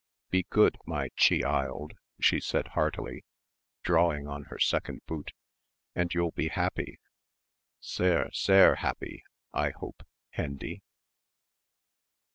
[0.31, 3.23] Be good, my che hild," she said heartily,
[3.83, 5.31] drawing on her second boot,
[5.93, 6.97] "and you'll be happy
[7.79, 10.01] sehr sehr happy, I hope,
[10.31, 10.81] Hendy."